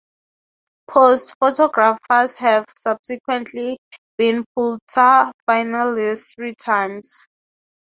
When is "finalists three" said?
5.47-6.55